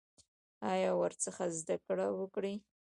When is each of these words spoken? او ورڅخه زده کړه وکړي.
او 0.67 0.95
ورڅخه 1.01 1.45
زده 1.59 1.75
کړه 1.85 2.07
وکړي. 2.19 2.55